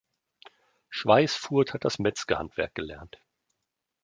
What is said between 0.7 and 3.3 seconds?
Schweisfurth hat das Metzger-Handwerk gelernt.